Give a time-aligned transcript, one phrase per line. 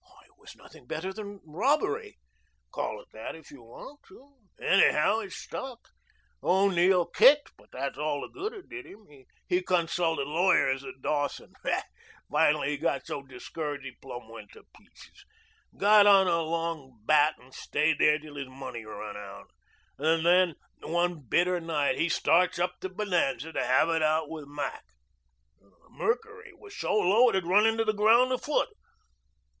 [0.25, 2.17] "It was nothing better than robbery."
[2.71, 4.33] "Call it what you want to.
[4.59, 5.89] Anyhow, it stuck.
[6.41, 9.05] O'Neill kicked, and that's all the good it did him.
[9.47, 11.53] He consulted lawyers at Dawson.
[12.31, 15.23] Finally he got so discouraged that he plumb went to pieces
[15.77, 19.51] got on a long bat and stayed there till his money ran out.
[19.99, 24.83] Then one bitter night he starts up to Bonanza to have it out with Mac.
[25.59, 28.69] The mercury was so low it had run into the ground a foot.